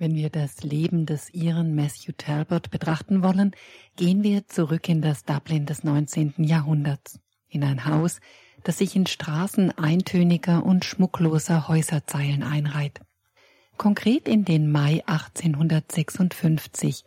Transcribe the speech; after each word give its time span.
Wenn 0.00 0.14
wir 0.14 0.30
das 0.30 0.62
Leben 0.62 1.06
des 1.06 1.28
Iren 1.30 1.74
Matthew 1.74 2.12
Talbot 2.16 2.70
betrachten 2.70 3.24
wollen, 3.24 3.50
gehen 3.96 4.22
wir 4.22 4.46
zurück 4.46 4.88
in 4.88 5.02
das 5.02 5.24
Dublin 5.24 5.66
des 5.66 5.82
19. 5.82 6.34
Jahrhunderts, 6.38 7.18
in 7.48 7.64
ein 7.64 7.84
Haus, 7.84 8.20
das 8.62 8.78
sich 8.78 8.94
in 8.94 9.06
Straßen 9.06 9.76
eintöniger 9.76 10.64
und 10.64 10.84
schmuckloser 10.84 11.66
Häuserzeilen 11.66 12.44
einreiht. 12.44 13.00
Konkret 13.76 14.28
in 14.28 14.44
den 14.44 14.70
Mai 14.70 15.02
1856, 15.06 17.04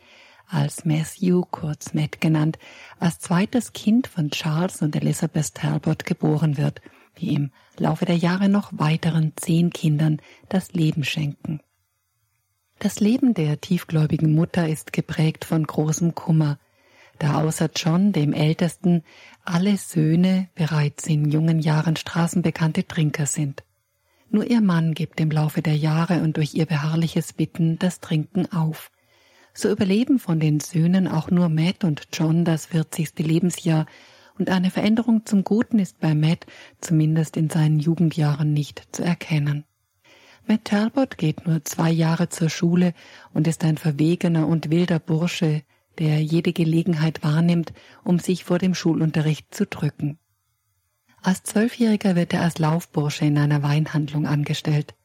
als 0.49 0.83
Matthew, 0.83 1.43
kurz 1.49 1.93
Matt 1.93 2.19
genannt, 2.19 2.59
als 2.99 3.19
zweites 3.19 3.71
Kind 3.71 4.07
von 4.07 4.31
Charles 4.31 4.81
und 4.81 4.97
Elizabeth 4.97 5.53
Talbot 5.53 6.03
geboren 6.03 6.57
wird, 6.57 6.81
die 7.19 7.35
im 7.35 7.51
Laufe 7.77 8.03
der 8.03 8.17
Jahre 8.17 8.49
noch 8.49 8.73
weiteren 8.73 9.31
zehn 9.37 9.69
Kindern 9.69 10.21
das 10.49 10.73
Leben 10.73 11.05
schenken. 11.05 11.61
Das 12.81 12.99
Leben 12.99 13.35
der 13.35 13.61
tiefgläubigen 13.61 14.33
Mutter 14.33 14.67
ist 14.67 14.91
geprägt 14.91 15.45
von 15.45 15.67
großem 15.67 16.15
Kummer, 16.15 16.57
da 17.19 17.43
außer 17.43 17.69
John, 17.75 18.11
dem 18.11 18.33
Ältesten, 18.33 19.03
alle 19.45 19.77
Söhne 19.77 20.49
bereits 20.55 21.05
in 21.05 21.29
jungen 21.29 21.59
Jahren 21.59 21.95
straßenbekannte 21.95 22.87
Trinker 22.87 23.27
sind. 23.27 23.63
Nur 24.31 24.49
ihr 24.49 24.61
Mann 24.61 24.95
gibt 24.95 25.19
im 25.19 25.29
Laufe 25.29 25.61
der 25.61 25.75
Jahre 25.75 26.23
und 26.23 26.37
durch 26.37 26.55
ihr 26.55 26.65
beharrliches 26.65 27.33
Bitten 27.33 27.77
das 27.77 27.99
Trinken 27.99 28.51
auf. 28.51 28.89
So 29.53 29.69
überleben 29.69 30.17
von 30.17 30.39
den 30.39 30.59
Söhnen 30.59 31.07
auch 31.07 31.29
nur 31.29 31.49
Matt 31.49 31.83
und 31.83 32.07
John 32.13 32.45
das 32.45 32.65
40. 32.65 33.19
Lebensjahr, 33.19 33.85
und 34.39 34.49
eine 34.49 34.71
Veränderung 34.71 35.27
zum 35.27 35.43
Guten 35.43 35.77
ist 35.77 35.99
bei 35.99 36.15
Matt 36.15 36.47
zumindest 36.79 37.37
in 37.37 37.51
seinen 37.51 37.77
Jugendjahren 37.77 38.53
nicht 38.53 38.87
zu 38.91 39.03
erkennen. 39.03 39.65
Matt 40.47 40.65
Talbot 40.65 41.17
geht 41.17 41.45
nur 41.47 41.63
zwei 41.63 41.91
Jahre 41.91 42.29
zur 42.29 42.49
Schule 42.49 42.93
und 43.33 43.47
ist 43.47 43.63
ein 43.63 43.77
verwegener 43.77 44.47
und 44.47 44.69
wilder 44.69 44.99
Bursche, 44.99 45.63
der 45.99 46.21
jede 46.21 46.53
Gelegenheit 46.53 47.23
wahrnimmt, 47.23 47.73
um 48.03 48.19
sich 48.19 48.43
vor 48.43 48.57
dem 48.57 48.73
Schulunterricht 48.73 49.53
zu 49.53 49.65
drücken. 49.65 50.17
Als 51.21 51.43
Zwölfjähriger 51.43 52.15
wird 52.15 52.33
er 52.33 52.41
als 52.41 52.57
Laufbursche 52.57 53.25
in 53.25 53.37
einer 53.37 53.61
Weinhandlung 53.61 54.25
angestellt. 54.25 54.95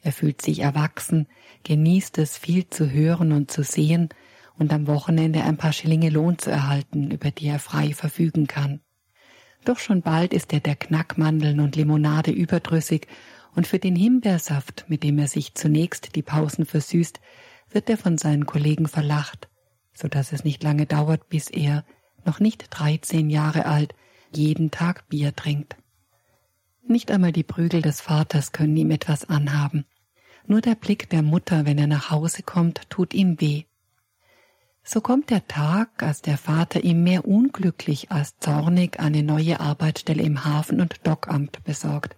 Er 0.00 0.12
fühlt 0.12 0.40
sich 0.40 0.60
erwachsen, 0.60 1.28
genießt 1.64 2.18
es 2.18 2.38
viel 2.38 2.68
zu 2.68 2.90
hören 2.90 3.32
und 3.32 3.50
zu 3.50 3.62
sehen 3.62 4.08
und 4.56 4.72
am 4.72 4.86
Wochenende 4.86 5.42
ein 5.42 5.56
paar 5.56 5.72
Schillinge 5.72 6.10
Lohn 6.10 6.38
zu 6.38 6.50
erhalten, 6.50 7.10
über 7.10 7.30
die 7.30 7.46
er 7.46 7.58
frei 7.58 7.92
verfügen 7.92 8.46
kann. 8.46 8.80
Doch 9.64 9.78
schon 9.78 10.02
bald 10.02 10.34
ist 10.34 10.52
er 10.52 10.60
der 10.60 10.76
Knackmandeln 10.76 11.60
und 11.60 11.76
Limonade 11.76 12.30
überdrüssig 12.30 13.06
und 13.54 13.66
für 13.66 13.78
den 13.78 13.96
Himbeersaft, 13.96 14.84
mit 14.88 15.02
dem 15.02 15.18
er 15.18 15.28
sich 15.28 15.54
zunächst 15.54 16.16
die 16.16 16.22
Pausen 16.22 16.66
versüßt, 16.66 17.20
wird 17.70 17.90
er 17.90 17.98
von 17.98 18.18
seinen 18.18 18.46
Kollegen 18.46 18.88
verlacht, 18.88 19.48
so 19.92 20.08
dass 20.08 20.32
es 20.32 20.44
nicht 20.44 20.62
lange 20.62 20.86
dauert, 20.86 21.28
bis 21.28 21.50
er, 21.50 21.84
noch 22.24 22.40
nicht 22.40 22.66
dreizehn 22.70 23.30
Jahre 23.30 23.66
alt, 23.66 23.94
jeden 24.32 24.70
Tag 24.70 25.08
Bier 25.08 25.34
trinkt. 25.34 25.76
Nicht 26.86 27.10
einmal 27.10 27.32
die 27.32 27.44
Prügel 27.44 27.82
des 27.82 28.00
Vaters 28.00 28.52
können 28.52 28.76
ihm 28.76 28.90
etwas 28.90 29.28
anhaben. 29.28 29.86
Nur 30.46 30.60
der 30.60 30.74
Blick 30.74 31.08
der 31.08 31.22
Mutter, 31.22 31.64
wenn 31.64 31.78
er 31.78 31.86
nach 31.86 32.10
Hause 32.10 32.42
kommt, 32.42 32.90
tut 32.90 33.14
ihm 33.14 33.40
weh. 33.40 33.64
So 34.82 35.00
kommt 35.00 35.30
der 35.30 35.46
Tag, 35.48 36.02
als 36.02 36.20
der 36.20 36.36
Vater 36.36 36.84
ihm 36.84 37.02
mehr 37.02 37.26
unglücklich 37.26 38.10
als 38.10 38.38
zornig 38.38 39.00
eine 39.00 39.22
neue 39.22 39.60
Arbeitsstelle 39.60 40.22
im 40.22 40.44
Hafen- 40.44 40.82
und 40.82 41.06
Dockamt 41.06 41.64
besorgt, 41.64 42.16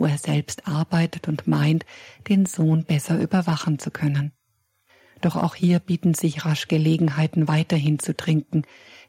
wo 0.00 0.06
er 0.06 0.16
selbst 0.16 0.66
arbeitet 0.66 1.28
und 1.28 1.46
meint, 1.46 1.84
den 2.28 2.46
Sohn 2.46 2.84
besser 2.84 3.20
überwachen 3.20 3.78
zu 3.78 3.90
können. 3.90 4.32
Doch 5.20 5.36
auch 5.36 5.54
hier 5.54 5.78
bieten 5.78 6.14
sich 6.14 6.46
rasch 6.46 6.68
Gelegenheiten 6.68 7.48
weiterhin 7.48 7.98
zu 7.98 8.16
trinken. 8.16 8.62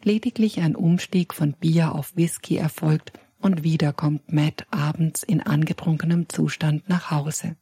Lediglich 0.03 0.59
ein 0.59 0.75
Umstieg 0.75 1.33
von 1.33 1.53
Bier 1.53 1.95
auf 1.95 2.17
Whisky 2.17 2.57
erfolgt 2.57 3.13
und 3.39 3.63
wieder 3.63 3.93
kommt 3.93 4.33
Matt 4.33 4.67
abends 4.69 5.23
in 5.23 5.41
angetrunkenem 5.41 6.27
Zustand 6.27 6.89
nach 6.89 7.09
Hause. 7.09 7.55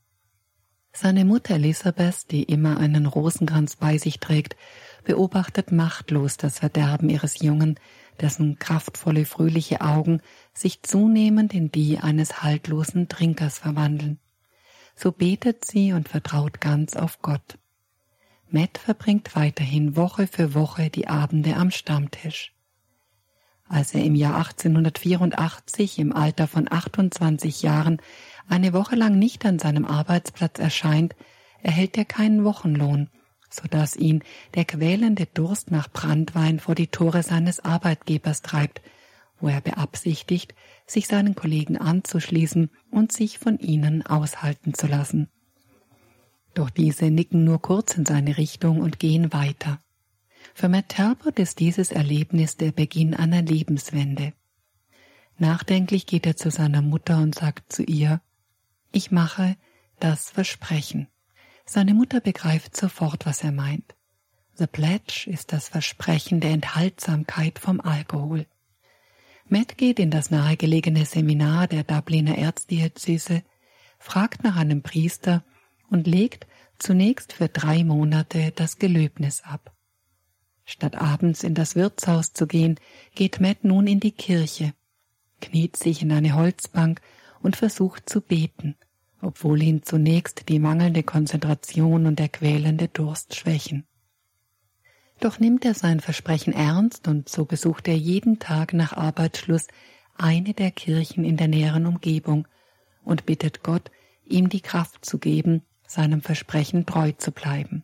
Seine 0.92 1.24
Mutter 1.24 1.54
Elisabeth, 1.54 2.32
die 2.32 2.42
immer 2.42 2.78
einen 2.78 3.06
Rosenkranz 3.06 3.76
bei 3.76 4.00
sich 4.00 4.20
trägt, 4.20 4.56
beobachtet 5.04 5.72
machtlos 5.72 6.38
das 6.38 6.58
Verderben 6.58 7.10
ihres 7.10 7.42
Jungen, 7.44 7.76
dessen 8.22 8.60
kraftvolle, 8.60 9.26
fröhliche 9.26 9.82
Augen 9.82 10.22
sich 10.54 10.84
zunehmend 10.84 11.54
in 11.54 11.72
die 11.72 12.00
eines 12.00 12.44
haltlosen 12.44 13.08
Trinkers 13.08 13.60
verwandeln. 13.60 14.20
So 14.96 15.12
betet 15.12 15.66
sie 15.66 15.94
und 15.94 16.10
vertraut 16.10 16.60
ganz 16.62 16.96
auf 16.96 17.22
Gott. 17.22 17.58
Matt 18.50 18.78
verbringt 18.78 19.36
weiterhin 19.36 19.96
Woche 19.96 20.28
für 20.28 20.54
Woche 20.54 20.90
die 20.90 21.08
Abende 21.08 21.56
am 21.56 21.72
Stammtisch. 21.72 22.54
Als 23.68 23.94
er 23.94 24.04
im 24.04 24.16
Jahr 24.16 24.36
1884 24.38 26.00
im 26.00 26.12
Alter 26.12 26.48
von 26.48 26.72
28 26.72 27.62
Jahren 27.62 28.02
eine 28.48 28.74
Woche 28.74 28.96
lang 28.96 29.20
nicht 29.20 29.46
an 29.46 29.60
seinem 29.60 29.86
Arbeitsplatz 29.86 30.58
erscheint, 30.58 31.16
erhält 31.62 31.98
er 31.98 32.06
keinen 32.06 32.44
Wochenlohn 32.44 33.10
so 33.50 33.68
dass 33.68 33.96
ihn 33.96 34.24
der 34.56 34.66
quälende 34.66 35.26
Durst 35.26 35.72
nach 35.72 35.90
Brandwein 35.90 36.60
vor 36.60 36.76
die 36.76 36.88
Tore 36.88 37.24
seines 37.24 37.60
Arbeitgebers 37.60 38.42
treibt, 38.42 38.82
wo 39.40 39.48
er 39.48 39.62
beabsichtigt, 39.62 40.54
sich 40.86 41.08
seinen 41.08 41.36
Kollegen 41.36 41.78
anzuschließen 41.78 42.70
und 42.92 43.12
sich 43.12 43.40
von 43.40 43.58
ihnen 43.60 44.06
aushalten 44.06 44.74
zu 44.74 44.88
lassen. 44.88 45.30
Doch 46.54 46.70
diese 46.70 47.12
nicken 47.12 47.44
nur 47.44 47.62
kurz 47.62 47.96
in 47.96 48.06
seine 48.06 48.38
Richtung 48.38 48.80
und 48.82 49.00
gehen 49.00 49.32
weiter. 49.34 49.80
Für 50.54 50.68
Matt 50.68 50.90
Talbot 50.90 51.40
ist 51.40 51.60
dieses 51.60 51.92
Erlebnis 51.92 52.58
der 52.58 52.72
Beginn 52.72 53.14
einer 53.14 53.42
Lebenswende. 53.42 54.34
Nachdenklich 55.38 56.06
geht 56.06 56.26
er 56.26 56.36
zu 56.36 56.52
seiner 56.52 56.82
Mutter 56.82 57.18
und 57.18 57.36
sagt 57.36 57.72
zu 57.72 57.84
ihr, 57.84 58.22
ich 58.92 59.12
mache 59.12 59.56
das 60.00 60.30
Versprechen. 60.30 61.08
Seine 61.72 61.94
Mutter 61.94 62.20
begreift 62.20 62.76
sofort, 62.76 63.28
was 63.28 63.44
er 63.44 63.52
meint. 63.52 63.94
The 64.56 64.66
Pledge 64.66 65.30
ist 65.30 65.54
das 65.54 65.70
Versprechen 65.70 66.40
der 66.40 66.50
Enthaltsamkeit 66.50 67.60
vom 67.60 67.80
Alkohol. 67.80 68.48
Matt 69.46 69.78
geht 69.78 70.00
in 70.00 70.10
das 70.10 70.32
nahegelegene 70.32 71.06
Seminar 71.06 71.68
der 71.68 71.84
Dubliner 71.84 72.40
Erzdiözese, 72.40 73.44
fragt 74.00 74.44
nach 74.44 74.56
einem 74.56 74.82
Priester 74.82 75.44
und 75.92 76.08
legt 76.08 76.48
zunächst 76.80 77.34
für 77.34 77.50
drei 77.50 77.84
Monate 77.84 78.52
das 78.56 78.80
Gelöbnis 78.80 79.44
ab. 79.44 79.72
Statt 80.66 80.96
abends 80.96 81.44
in 81.44 81.54
das 81.54 81.76
Wirtshaus 81.76 82.34
zu 82.34 82.48
gehen, 82.48 82.80
geht 83.14 83.42
Matt 83.42 83.64
nun 83.64 83.86
in 83.86 84.00
die 84.00 84.14
Kirche, 84.14 84.74
kniet 85.40 85.78
sich 85.78 86.02
in 86.02 86.12
eine 86.14 86.34
Holzbank 86.34 87.00
und 87.44 87.56
versucht 87.56 88.10
zu 88.10 88.22
beten– 88.22 88.76
obwohl 89.22 89.62
ihn 89.62 89.84
zunächst 89.84 90.50
die 90.50 90.60
mangelnde 90.60 91.04
Konzentration 91.04 92.06
und 92.06 92.20
der 92.20 92.30
quälende 92.30 92.88
Durst 92.88 93.36
schwächen. 93.36 93.86
Doch 95.20 95.40
nimmt 95.40 95.66
er 95.66 95.74
sein 95.74 96.00
Versprechen 96.00 96.54
ernst 96.54 97.08
und 97.08 97.28
so 97.28 97.46
besucht 97.46 97.88
er 97.88 97.98
jeden 97.98 98.40
Tag 98.40 98.74
nach 98.74 98.94
Arbeitsschluss 98.94 99.68
eine 100.18 100.54
der 100.54 100.72
Kirchen 100.72 101.26
in 101.26 101.38
der 101.38 101.48
näheren 101.48 101.86
Umgebung 101.86 102.48
und 103.04 103.26
bittet 103.26 103.64
Gott, 103.64 103.92
ihm 104.26 104.50
die 104.50 104.62
Kraft 104.62 105.06
zu 105.06 105.18
geben, 105.18 105.64
seinem 105.88 106.22
Versprechen 106.22 106.86
treu 106.86 107.12
zu 107.14 107.32
bleiben. 107.32 107.84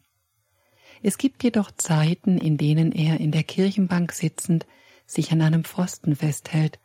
Es 1.01 1.18
gibt 1.18 1.44
jedoch 1.44 1.72
Zeiten, 1.72 2.38
in 2.38 2.57
denen 2.57 2.91
er 2.91 3.19
in 3.19 3.31
der 3.31 3.44
Kirchenbank 3.44 4.12
sitzend 4.12 4.66
sich 5.06 5.31
an 5.31 5.41
einem 5.41 5.63
Pfosten 5.63 6.16
festhält, 6.16 6.79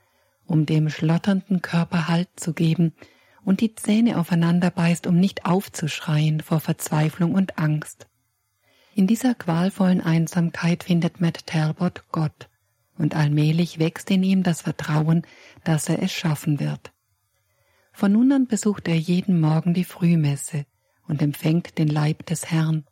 um 0.46 0.66
dem 0.66 0.90
schlotternden 0.90 1.62
Körper 1.62 2.08
Halt 2.08 2.28
zu 2.36 2.52
geben 2.52 2.92
und 3.44 3.60
die 3.60 3.74
Zähne 3.74 4.18
aufeinander 4.18 4.70
beißt, 4.70 5.06
um 5.06 5.18
nicht 5.18 5.46
aufzuschreien 5.46 6.40
vor 6.40 6.60
Verzweiflung 6.60 7.34
und 7.34 7.58
Angst. 7.58 8.06
In 8.94 9.06
dieser 9.06 9.34
qualvollen 9.34 10.00
Einsamkeit 10.00 10.84
findet 10.84 11.20
Matt 11.20 11.46
Talbot 11.46 12.04
Gott, 12.12 12.48
und 13.00 13.16
allmählich 13.16 13.78
wächst 13.78 14.10
in 14.10 14.22
ihm 14.22 14.42
das 14.42 14.60
Vertrauen, 14.62 15.22
dass 15.64 15.88
er 15.88 16.02
es 16.02 16.12
schaffen 16.12 16.60
wird. 16.60 16.92
Von 17.92 18.12
nun 18.12 18.30
an 18.32 18.46
besucht 18.46 18.88
er 18.88 18.96
jeden 18.96 19.40
Morgen 19.40 19.74
die 19.74 19.84
Frühmesse 19.84 20.66
und 21.08 21.22
empfängt 21.22 21.78
den 21.78 21.88
Leib 21.88 22.26
des 22.26 22.50
Herrn. 22.50 22.84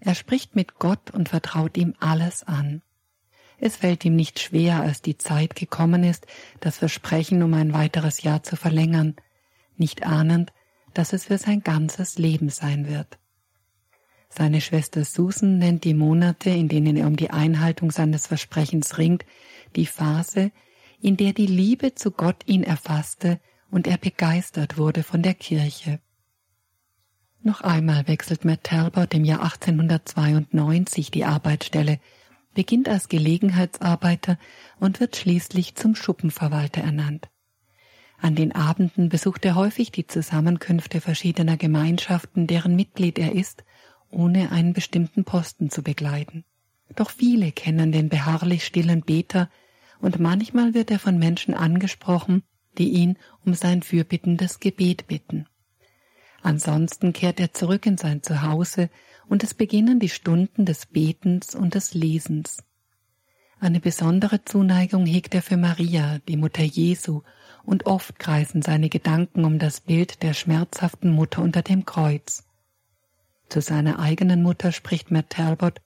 Er 0.00 0.14
spricht 0.14 0.54
mit 0.54 0.78
Gott 0.78 1.10
und 1.10 1.28
vertraut 1.28 1.76
ihm 1.76 1.94
alles 1.98 2.44
an. 2.44 2.82
Es 3.58 3.76
fällt 3.76 4.04
ihm 4.04 4.14
nicht 4.14 4.38
schwer, 4.38 4.80
als 4.80 5.02
die 5.02 5.18
Zeit 5.18 5.56
gekommen 5.56 6.04
ist, 6.04 6.26
das 6.60 6.78
Versprechen 6.78 7.42
um 7.42 7.52
ein 7.54 7.72
weiteres 7.72 8.22
Jahr 8.22 8.44
zu 8.44 8.54
verlängern, 8.54 9.16
nicht 9.78 10.04
ahnend, 10.04 10.52
dass 10.94 11.12
es 11.12 11.26
für 11.26 11.38
sein 11.38 11.62
ganzes 11.62 12.18
Leben 12.18 12.48
sein 12.50 12.88
wird. 12.88 13.18
Seine 14.28 14.60
Schwester 14.60 15.04
Susan 15.04 15.58
nennt 15.58 15.84
die 15.84 15.94
Monate, 15.94 16.50
in 16.50 16.68
denen 16.68 16.96
er 16.96 17.06
um 17.06 17.16
die 17.16 17.30
Einhaltung 17.30 17.90
seines 17.90 18.26
Versprechens 18.26 18.98
ringt, 18.98 19.24
die 19.74 19.86
Phase, 19.86 20.52
in 21.00 21.16
der 21.16 21.32
die 21.32 21.46
Liebe 21.46 21.94
zu 21.94 22.10
Gott 22.10 22.42
ihn 22.46 22.62
erfasste 22.62 23.40
und 23.70 23.86
er 23.86 23.98
begeistert 23.98 24.76
wurde 24.76 25.02
von 25.02 25.22
der 25.22 25.34
Kirche. 25.34 26.00
Noch 27.42 27.60
einmal 27.60 28.08
wechselt 28.08 28.44
Matt 28.44 28.64
Talbot 28.64 29.14
im 29.14 29.24
Jahr 29.24 29.42
1892 29.42 31.10
die 31.10 31.24
Arbeitsstelle, 31.24 32.00
beginnt 32.54 32.88
als 32.88 33.08
Gelegenheitsarbeiter 33.08 34.38
und 34.80 35.00
wird 35.00 35.16
schließlich 35.16 35.76
zum 35.76 35.94
Schuppenverwalter 35.94 36.82
ernannt. 36.82 37.28
An 38.20 38.34
den 38.34 38.52
Abenden 38.52 39.08
besucht 39.08 39.44
er 39.44 39.54
häufig 39.54 39.92
die 39.92 40.06
Zusammenkünfte 40.06 41.00
verschiedener 41.00 41.56
Gemeinschaften, 41.56 42.46
deren 42.46 42.74
Mitglied 42.74 43.18
er 43.18 43.32
ist, 43.32 43.64
ohne 44.10 44.50
einen 44.50 44.72
bestimmten 44.72 45.24
Posten 45.24 45.70
zu 45.70 45.82
begleiten. 45.82 46.44
Doch 46.96 47.10
viele 47.10 47.52
kennen 47.52 47.92
den 47.92 48.08
beharrlich 48.08 48.64
stillen 48.64 49.02
Beter, 49.02 49.48
und 50.00 50.20
manchmal 50.20 50.74
wird 50.74 50.90
er 50.90 50.98
von 50.98 51.18
Menschen 51.18 51.54
angesprochen, 51.54 52.42
die 52.78 52.90
ihn 52.90 53.18
um 53.44 53.54
sein 53.54 53.82
fürbittendes 53.82 54.60
Gebet 54.60 55.06
bitten. 55.06 55.46
Ansonsten 56.42 57.12
kehrt 57.12 57.40
er 57.40 57.52
zurück 57.52 57.84
in 57.86 57.98
sein 57.98 58.22
Zuhause 58.22 58.90
und 59.28 59.42
es 59.42 59.54
beginnen 59.54 59.98
die 59.98 60.08
Stunden 60.08 60.64
des 60.64 60.86
Betens 60.86 61.54
und 61.54 61.74
des 61.74 61.94
Lesens. 61.94 62.62
Eine 63.60 63.80
besondere 63.80 64.44
Zuneigung 64.44 65.04
hegt 65.04 65.34
er 65.34 65.42
für 65.42 65.56
Maria, 65.56 66.18
die 66.28 66.36
Mutter 66.36 66.62
Jesu, 66.62 67.22
und 67.64 67.86
oft 67.86 68.18
kreisen 68.18 68.62
seine 68.62 68.88
Gedanken 68.88 69.44
um 69.44 69.58
das 69.58 69.80
Bild 69.80 70.22
der 70.22 70.34
schmerzhaften 70.34 71.10
Mutter 71.10 71.42
unter 71.42 71.62
dem 71.62 71.84
Kreuz. 71.84 72.44
Zu 73.48 73.60
seiner 73.60 73.98
eigenen 73.98 74.42
Mutter 74.42 74.72
spricht 74.72 75.10
Matt 75.10 75.30
Talbot, 75.30 75.80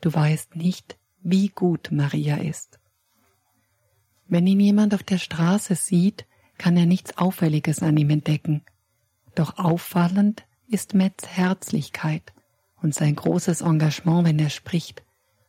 du 0.00 0.12
weißt 0.12 0.56
nicht, 0.56 0.96
wie 1.22 1.48
gut 1.48 1.90
Maria 1.92 2.36
ist. 2.36 2.78
Wenn 4.28 4.46
ihn 4.46 4.60
jemand 4.60 4.94
auf 4.94 5.02
der 5.02 5.18
Straße 5.18 5.74
sieht, 5.74 6.26
kann 6.58 6.76
er 6.76 6.86
nichts 6.86 7.18
Auffälliges 7.18 7.82
an 7.82 7.96
ihm 7.96 8.10
entdecken. 8.10 8.62
Doch 9.34 9.58
auffallend 9.58 10.44
ist 10.68 10.94
Metz 10.94 11.26
Herzlichkeit 11.26 12.32
und 12.80 12.94
sein 12.94 13.14
großes 13.14 13.60
Engagement, 13.60 14.26
wenn 14.26 14.38
er 14.38 14.50
spricht, 14.50 15.02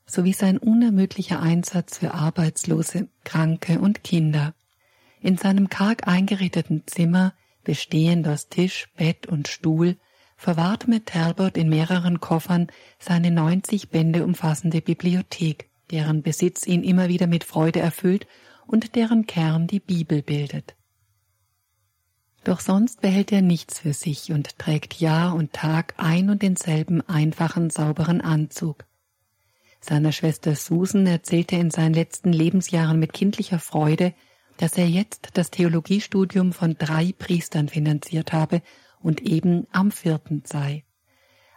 sowie 0.05 0.33
sein 0.33 0.57
unermüdlicher 0.57 1.39
Einsatz 1.39 1.97
für 1.99 2.13
Arbeitslose, 2.13 3.07
Kranke 3.23 3.79
und 3.79 4.03
Kinder. 4.03 4.53
In 5.23 5.37
seinem 5.37 5.69
karg 5.69 6.05
eingerichteten 6.05 6.83
Zimmer, 6.85 7.33
bestehend 7.63 8.27
aus 8.27 8.49
Tisch, 8.49 8.89
Bett 8.97 9.25
und 9.25 9.47
Stuhl, 9.47 9.95
verwahrt 10.35 10.89
Matt 10.89 11.05
Talbot 11.05 11.55
in 11.55 11.69
mehreren 11.69 12.19
Koffern 12.19 12.67
seine 12.99 13.31
90 13.31 13.89
Bände 13.89 14.25
umfassende 14.25 14.81
Bibliothek, 14.81 15.69
deren 15.91 16.23
Besitz 16.23 16.67
ihn 16.67 16.83
immer 16.83 17.07
wieder 17.07 17.27
mit 17.27 17.45
Freude 17.45 17.79
erfüllt 17.79 18.27
und 18.67 18.95
deren 18.95 19.25
Kern 19.25 19.65
die 19.65 19.79
Bibel 19.79 20.21
bildet. 20.21 20.75
Doch 22.43 22.59
sonst 22.59 22.99
behält 22.99 23.31
er 23.31 23.41
nichts 23.41 23.79
für 23.79 23.93
sich 23.93 24.33
und 24.33 24.59
trägt 24.59 24.99
Jahr 24.99 25.33
und 25.35 25.53
Tag 25.53 25.93
ein 25.95 26.29
und 26.29 26.41
denselben 26.41 26.99
einfachen, 27.07 27.69
sauberen 27.69 28.19
Anzug. 28.19 28.83
Seiner 29.79 30.11
Schwester 30.11 30.53
Susan 30.57 31.07
erzählte 31.07 31.55
er 31.55 31.61
in 31.61 31.71
seinen 31.71 31.93
letzten 31.93 32.33
Lebensjahren 32.33 32.99
mit 32.99 33.13
kindlicher 33.13 33.59
Freude, 33.59 34.13
dass 34.57 34.77
er 34.77 34.87
jetzt 34.87 35.29
das 35.33 35.51
Theologiestudium 35.51 36.53
von 36.53 36.77
drei 36.77 37.13
Priestern 37.17 37.69
finanziert 37.69 38.33
habe 38.33 38.61
und 38.99 39.21
eben 39.21 39.67
am 39.71 39.91
vierten 39.91 40.43
sei. 40.45 40.83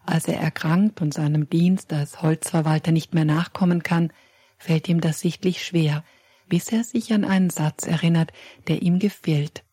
Als 0.04 0.28
er 0.28 0.38
erkrankt 0.40 1.00
und 1.00 1.12
seinem 1.12 1.50
Dienst 1.50 1.92
als 1.92 2.22
Holzverwalter 2.22 2.92
nicht 2.92 3.14
mehr 3.14 3.24
nachkommen 3.24 3.82
kann, 3.82 4.12
fällt 4.58 4.88
ihm 4.88 5.00
das 5.00 5.20
sichtlich 5.20 5.64
schwer, 5.64 6.04
bis 6.48 6.72
er 6.72 6.84
sich 6.84 7.12
an 7.12 7.24
einen 7.24 7.50
Satz 7.50 7.86
erinnert, 7.86 8.32
der 8.68 8.82
ihm 8.82 8.98
gefällt. 8.98 9.64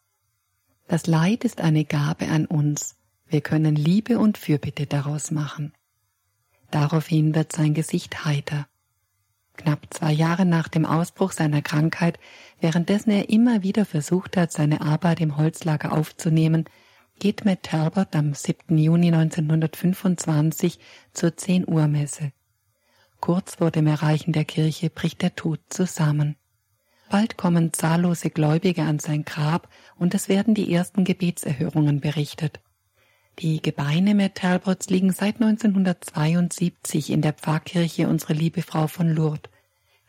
Das 0.88 1.08
Leid 1.08 1.44
ist 1.44 1.62
eine 1.62 1.86
Gabe 1.86 2.28
an 2.28 2.46
uns. 2.46 2.98
Wir 3.28 3.42
können 3.42 3.76
Liebe 3.76 4.20
und 4.20 4.38
Fürbitte 4.38 4.86
daraus 4.86 5.32
machen. 5.32 5.74
Daraufhin 6.72 7.36
wird 7.36 7.52
sein 7.54 7.74
Gesicht 7.74 8.26
heiter. 8.26 8.68
Knapp 9.56 9.88
zwei 9.92 10.12
Jahre 10.12 10.46
nach 10.46 10.68
dem 10.68 10.86
Ausbruch 10.86 11.32
seiner 11.32 11.62
Krankheit, 11.62 12.20
währenddessen 12.60 13.12
er 13.12 13.30
immer 13.30 13.64
wieder 13.64 13.86
versucht 13.86 14.36
hat, 14.36 14.52
seine 14.52 14.82
Arbeit 14.82 15.22
im 15.22 15.38
Holzlager 15.38 15.92
aufzunehmen, 15.94 16.66
geht 17.20 17.46
Matt 17.46 17.64
Talbot 17.64 18.16
am 18.16 18.34
7. 18.34 18.78
Juni 18.78 19.14
1925 19.14 20.80
zur 21.14 21.38
10 21.38 21.68
Uhr 21.68 21.88
Messe. 21.88 22.32
Kurz 23.20 23.56
vor 23.56 23.72
dem 23.72 23.88
Erreichen 23.88 24.34
der 24.34 24.44
Kirche 24.44 24.90
bricht 24.90 25.22
der 25.22 25.36
Tod 25.36 25.60
zusammen. 25.70 26.36
Bald 27.10 27.38
kommen 27.38 27.72
zahllose 27.74 28.32
Gläubige 28.32 28.82
an 28.82 29.00
sein 29.00 29.24
Grab 29.24 29.70
und 29.96 30.16
es 30.16 30.30
werden 30.30 30.56
die 30.56 30.74
ersten 30.74 31.04
Gebetserhörungen 31.04 32.02
berichtet. 32.02 32.60
Die 33.40 33.62
Gebeine 33.62 34.14
Matt 34.14 34.36
Talbots 34.36 34.90
liegen 34.90 35.12
seit 35.12 35.42
1972 35.42 37.10
in 37.10 37.22
der 37.22 37.34
Pfarrkirche 37.34 38.08
Unsere 38.08 38.34
Liebe 38.34 38.62
Frau 38.62 38.88
von 38.88 39.10
Lourdes. 39.10 39.50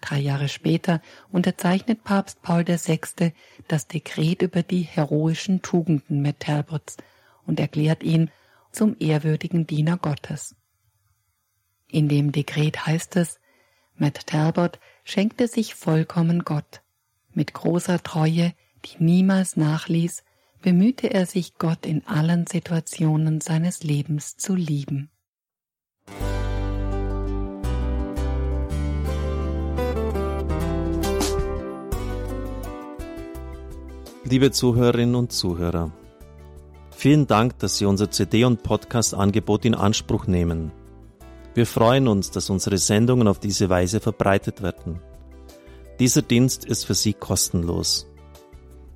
Drei 0.02 0.18
Jahre 0.18 0.48
später 0.50 1.00
unterzeichnet 1.32 2.04
Papst 2.04 2.42
Paul 2.42 2.66
VI. 2.66 3.32
das 3.66 3.88
Dekret 3.88 4.42
über 4.42 4.62
die 4.62 4.82
heroischen 4.82 5.62
Tugenden 5.62 6.20
Matt 6.20 6.40
Talbots 6.40 6.98
und 7.46 7.58
erklärt 7.58 8.02
ihn 8.02 8.30
zum 8.70 8.94
ehrwürdigen 9.00 9.66
Diener 9.66 9.96
Gottes. 9.96 10.54
In 11.88 12.10
dem 12.10 12.30
Dekret 12.30 12.86
heißt 12.86 13.16
es, 13.16 13.40
Matt 13.96 14.26
Talbot 14.26 14.78
schenkte 15.04 15.48
sich 15.48 15.74
vollkommen 15.74 16.40
Gott. 16.40 16.82
Mit 17.32 17.54
großer 17.54 18.02
Treue, 18.02 18.52
die 18.84 19.02
niemals 19.02 19.56
nachließ, 19.56 20.24
bemühte 20.64 21.12
er 21.12 21.26
sich, 21.26 21.58
Gott 21.58 21.84
in 21.84 22.06
allen 22.06 22.46
Situationen 22.46 23.42
seines 23.42 23.84
Lebens 23.84 24.38
zu 24.38 24.54
lieben. 24.54 25.10
Liebe 34.24 34.50
Zuhörerinnen 34.52 35.14
und 35.14 35.32
Zuhörer, 35.32 35.92
vielen 36.96 37.26
Dank, 37.26 37.58
dass 37.58 37.76
Sie 37.76 37.84
unser 37.84 38.10
CD- 38.10 38.44
und 38.44 38.62
Podcast-Angebot 38.62 39.66
in 39.66 39.74
Anspruch 39.74 40.26
nehmen. 40.26 40.72
Wir 41.52 41.66
freuen 41.66 42.08
uns, 42.08 42.30
dass 42.30 42.48
unsere 42.48 42.78
Sendungen 42.78 43.28
auf 43.28 43.38
diese 43.38 43.68
Weise 43.68 44.00
verbreitet 44.00 44.62
werden. 44.62 44.98
Dieser 46.00 46.22
Dienst 46.22 46.64
ist 46.64 46.86
für 46.86 46.94
Sie 46.94 47.12
kostenlos. 47.12 48.06